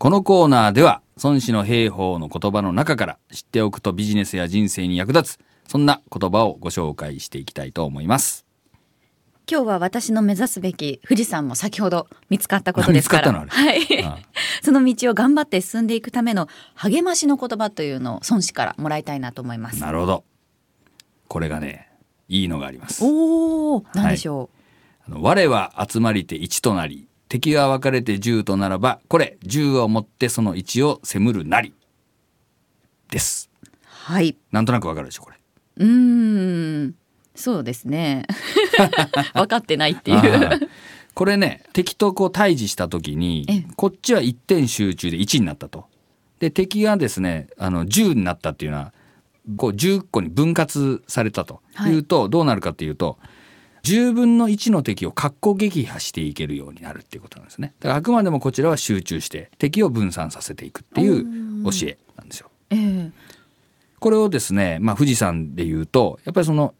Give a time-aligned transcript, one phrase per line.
[0.00, 5.38] このコーナーでは孫子の兵法の言葉の中から知っておくとビジネスや人生に役立つ
[5.68, 8.46] そんな言葉をご紹介していきたいと思います。
[9.46, 13.30] 今日は私の目指すべき富士山も先ほど見つかったことですから。
[13.30, 14.24] 見つかったのあはい。
[14.64, 19.82] その道を頑張って進んでいくための励ましの言葉というのを孫子からもらいたいなと思います。
[19.82, 20.24] なるほど。
[21.28, 21.90] これがね
[22.26, 23.04] いいのがあります。
[23.04, 24.48] おお何でしょ
[25.06, 31.72] あの我は集まりて一となり敵が分かれて十とならばこれ十をもってその一を責るなり。
[33.08, 33.48] です。
[33.64, 34.36] う、はい。
[34.50, 35.36] なんとなくわかるでしょこれ。
[35.76, 36.94] うーん。
[37.36, 38.26] そうですね。
[39.32, 40.68] 分かってないっていあうー。
[41.14, 43.66] これね敵とこう対峙した時にええ。
[43.76, 45.84] こっちは一点集中で1になったと。
[46.40, 48.92] で敵がですねあの10になったっていうのは
[49.56, 51.62] こう10個に分割されたと。
[51.74, 51.92] はい。
[51.92, 53.18] いうと、どうなるかっていうと
[53.82, 57.74] 10分の1の敵を格好撃破していけるようになるっていうことなんですね。
[57.80, 62.50] だからあくまでもこちらは集中して敵を分散させていくっていう教えなんですよ。
[62.70, 63.10] ええ。
[63.98, 66.74] これをですね、まあ、富士山で言うとやっぱりその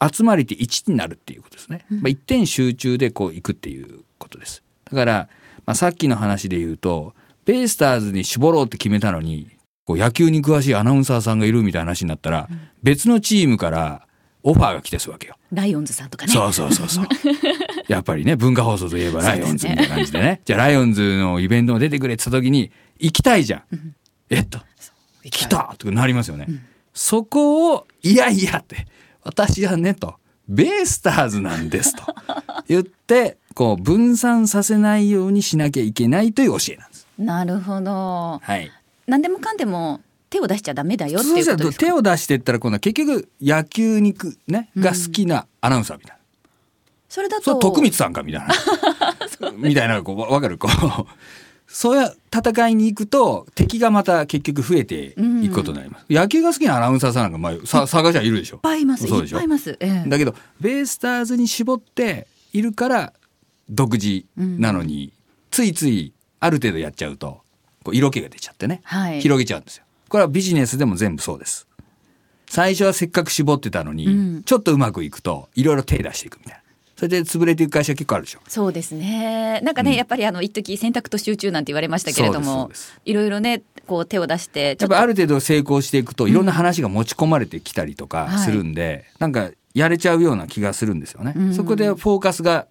[0.00, 4.62] 集まりって1になるっていうことですね、まあ、一点集中でこう行くっていうことです。
[4.84, 5.28] だから、
[5.66, 7.14] まあ、さっきの話で言うと
[7.44, 9.50] ベイスターズに絞ろうって決めたのに
[9.84, 12.48] こう野球に詳しいアナウンサーさんがいるみたいな話になったら、
[12.82, 14.06] 別のチームから
[14.42, 15.36] オファーが来てするわけよ。
[15.52, 17.06] ライオンズさんとかねそうそうそうそう。
[17.88, 20.40] やっぱりね、文化放送といえばライオンズみたいな感じでね。
[20.44, 23.62] じゃあライオンズのイベントも出てくれって言った時に、行きたいじゃん。
[24.30, 24.60] えっと、
[25.30, 26.46] 来たとかなりますよね。
[26.94, 28.86] そこを、いやいやって、
[29.22, 30.14] 私はねと、
[30.48, 32.02] ベイスターズなんですと
[32.68, 37.06] 言って、こう分散させないようにしなきゃいけないという教えなんです。
[37.18, 38.70] なるほどはい。
[39.06, 40.00] 何でもかんでも
[40.30, 41.86] 手を出しちゃダメだよっていうことですか？
[41.86, 46.20] 手を出していったら今度は結局野球にね、が好きなアナウンサーみたいな。
[47.08, 48.54] それだと徳光さんかみたいな。
[49.58, 50.56] みたいなこうわわかる？
[50.58, 51.06] こう。
[51.72, 58.56] そういう戦いに行くと敵がまた結局増えていくことになります、野球が好きなアナウンサーさんなんか、まあ、さ探しはいるでしょ？
[58.56, 59.06] いっぱいいます。
[59.06, 59.36] そうでしょ？
[59.36, 60.08] いっぱいいます、ええ。
[60.08, 63.12] だけどベイスターズに絞っているから
[63.68, 65.12] 独自なのに、
[65.52, 67.42] ついついある程度やっちゃうと
[67.84, 69.20] こう色気が出ちゃってね、はい。
[69.20, 71.68] 広げちゃうんですよこれはビジネスでも全部そうです。
[72.48, 74.42] 最初はせっかく絞ってたのに、うん。
[74.42, 76.60] ちょっとうまくいくといろいろ手出していくみたいな。
[76.96, 78.40] それで潰れていく会社結構あるでしょ。
[78.48, 79.60] そうですね。
[79.62, 79.96] なんかね、うん。
[79.96, 82.72] やっぱりあの一時選択と集中なんて言われましたけれども
[83.04, 91.34] いろいろねこう手を出してちょっとやっぱある程度成功していくといろんな話が持ち込まれてきたりとかするんで、なんかやれちゃうような気がするんですよね。
[91.36, 91.54] うん。
[91.54, 92.66] そこでフォーカスが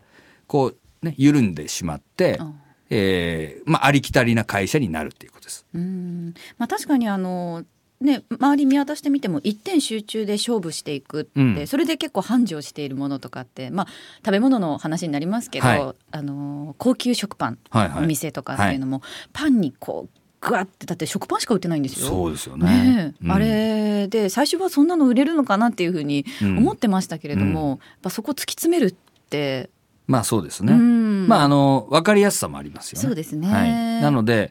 [0.46, 5.66] こうね緩んでしまって、うんえーまあありきたりな会社になるっていうことです。
[5.74, 7.64] うんまあ確かにあの
[8.02, 13.88] ね周り見渡してみても一点集中で勝負していくって、うんそれで結構繁盛しているものとかってまあ
[14.26, 18.04] 食べ物の話になりますけど、はいあの高級食パンはいはい。
[18.04, 19.02] お店とかっていうのも、
[19.34, 22.08] パンにこうグワってだって食パンしか売ってないんですよ。
[22.08, 23.14] そうですよね。
[23.22, 28.96] うんあれで最初はそんなの売れるのかなっていうふうにうん思ってましたけれども、やっぱそこ突き詰めるっ
[29.30, 29.70] て、
[30.08, 30.72] まあそうですね。
[30.72, 30.99] うん
[31.30, 33.06] まああの分かりやすさもありますよね。
[33.06, 33.48] そうですね。
[33.48, 34.50] はい、なのでやっ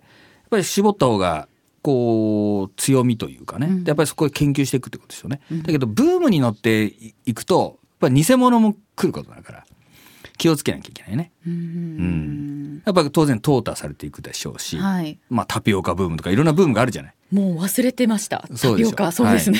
[0.50, 1.48] ぱり絞った方が
[1.82, 5.40] こう強みというかね、やっぱりそこで研究していくってことですよね。
[5.50, 5.62] うん。
[5.62, 6.92] だけどブームに乗って
[7.26, 9.66] いくとやっぱり偽物も来ることだから
[10.36, 11.32] 気をつけなきゃいけないね。
[11.46, 17.14] うんうんやっぱり当然淘汰されていくでしょうし、はい、まあタピオカブームとかいろんなブームがあるじゃない。
[17.32, 18.48] もう忘れてました。
[18.48, 19.58] タピオカそうですね、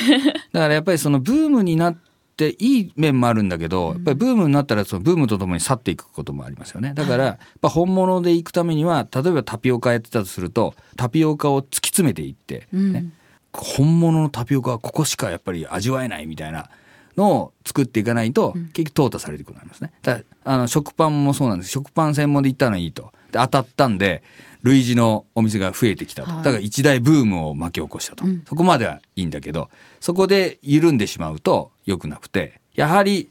[0.51, 1.97] だからやっぱりそのブームになっ
[2.39, 6.93] ていい面もあるんだけど、やっぱりブームになったらそのブームとともに去っていくこともありますよね。
[6.95, 13.05] だから、やっぱ本物で行くためには、例えばタピオカやってたとすると、タピオカを突き詰めていって、うんね、
[13.51, 16.69] 本物のタピオカはここしかやっぱり味わえないみたいな
[17.17, 19.91] のを作っていかないと、結局淘汰されていくことになりますね。
[20.01, 21.71] だあの食パンもそうなんです。
[21.71, 23.11] 食パン専門で行ったのはいいと。
[23.31, 24.23] で当たったんで、
[24.63, 26.31] 類似のお店が増えてきたと。
[26.31, 28.25] はいだから一大ブームを巻き起こしたと。
[28.25, 33.29] うんそこまではいいんだけど、そこで緩んでしまうと良くなくて、やはり、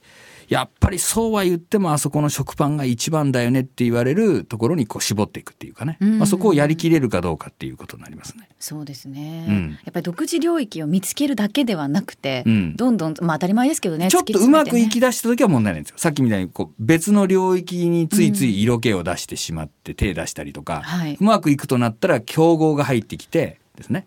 [0.49, 5.99] やっぱりそうは言ってもあそこの食パンが一番だよねって言われるところにこう絞っていくっていうかね。
[6.01, 8.49] うんまあ、そこをやりきれるかどうかっていうことになりますね。
[8.59, 15.99] そうですね、うんやっぱり独自領域を見つけるだけではなくて、うんどんどんまあ当たり前ですけどねちょっとうまくいきだ出した時は問題ないんですよ。
[15.99, 24.07] さっきみたいにこう別の領域についつい色気を出してしまって手出したりとか、はいうまくいくとなったら競合が入ってきてですね、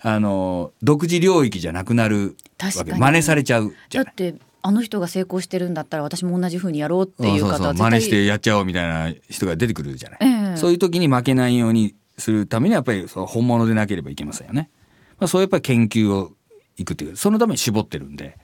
[0.00, 2.92] あの、独自領域じゃなくなるわけ。
[2.92, 4.12] 真似されちゃうじゃない。
[4.12, 10.18] だってあの人が成功してるんだったら私も同じ風にやろうっていう方は絶対真似してやっちゃおうみたいな人が出てくるじゃない？
[10.20, 14.70] ええそういう時に負けないようにするためにはやっぱりその本物でなければいけませんよね。
[15.18, 16.32] まあ、そういうやっぱり研究を
[16.76, 18.36] いくっていうそのために絞ってるんで。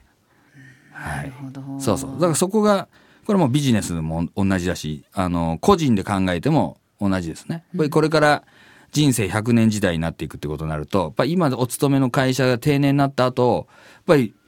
[0.91, 1.31] はいなる。
[1.31, 2.11] ほどそうそう。
[2.13, 2.89] だからそこが、
[3.25, 7.55] これもビジネスも同じだし、あの、個人で考えても同じですね。
[7.55, 8.43] やっぱりこれから
[8.91, 14.38] 人生100年時代になっていくってことになると、やっぱり今お勤めの会社が定年になった後、やっぱりお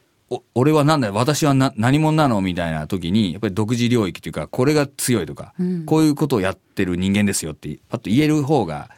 [0.56, 2.42] 俺は何だよ私はな何者なの？
[2.42, 8.90] みたいな時にやっぱり独自領域というかこれが強いとか、うんこういうことをやってる人間ですよってパッと言える方が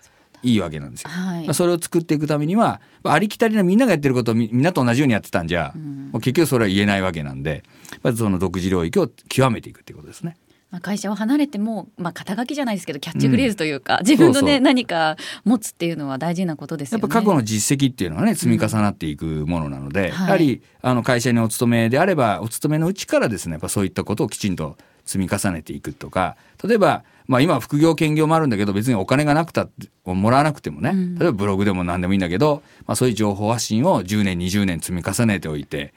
[0.43, 1.09] いいわけなんですよ。
[1.09, 5.73] はいまあそれを作っていくためにはまあありきたりなみんながやってることをみみんなと同じようにやってたんじゃ、
[6.11, 7.63] もう結局それは言えないわけなんで
[8.03, 10.37] まずその独自領域を極めていくっていうことですね。
[10.73, 14.59] まあ、会社を離れても、まあ、肩書きじゃないですけどキャッチフレーズというか、自分のねそうそう。
[14.61, 17.01] 何か持つっていうのは大事なことですよね。
[17.03, 20.09] やっぱ過去の実績っていうのはね積み重なっていくものなので、はい。
[20.09, 24.75] やはりあの会社にお勤めであればお勤めのうちからですねやっぱそういったことをきちんと
[25.05, 31.19] 積み重ねていくとか例えば、まあ、今は副業兼業もあるんだけど別にお金がなくたってもらわなくてもね、うん。
[31.19, 35.93] 例えばブログでも何でもいいんだけど、まあ、そういう情報発信を10年20年積み重ねておいて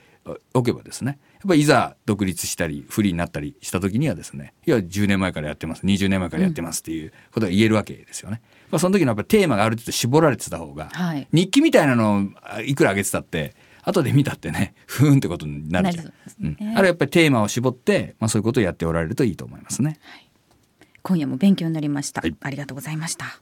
[0.54, 5.84] おけばですねやっぱりいざ独立したりフリーになったりした時にはですねいや10年前からやってます。
[5.84, 8.40] 20年前からやってますっていうことが言えるわけですよね。
[8.70, 11.28] まあ、その時のやっぱりテーマがある程度絞られてた方が、はい。
[11.32, 16.04] 日記みたいなのをあいくら上げてたって後で見たってね ふーんってことになるじゃん。
[16.04, 16.56] なるですうん。
[16.58, 19.98] ねあれやっぱりテーマを絞って、まあ、そういうことをやっておられるといいと思いますね。
[21.02, 22.34] 今夜も勉強になりました、はい。
[22.40, 23.40] ありがとうございました